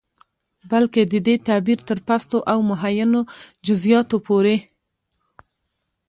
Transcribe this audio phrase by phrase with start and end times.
[0.71, 3.21] بلکې د دې تعبير تر پستو او مهينو
[3.65, 4.55] جزيىاتو پورې